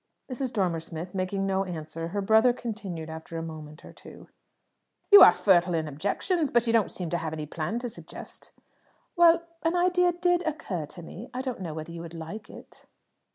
[0.31, 0.51] Mrs.
[0.51, 4.29] Dormer Smith making no answer, her brother continued, after a moment or two
[5.11, 8.51] "You are fertile in objections, but you don't seem to have any plan to suggest."
[9.15, 11.29] "Well, an idea did occur to me.
[11.35, 12.87] I don't know whether you would like it."